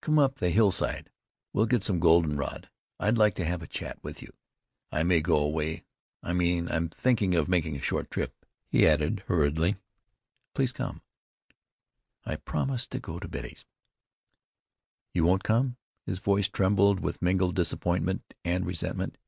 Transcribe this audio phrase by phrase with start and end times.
[0.00, 1.10] Come up the hillside.
[1.52, 2.70] We'll get some goldenrod.
[3.00, 4.32] I'd like to have a chat with you.
[4.92, 5.82] I may go away
[6.22, 9.74] I mean I'm thinking of making a short trip," he added hurriedly.
[10.54, 11.02] "Please come."
[12.24, 13.64] "I promised to go to Betty's."
[15.12, 19.18] "You won't come?" His voice trembled with mingled disappointment and resentment.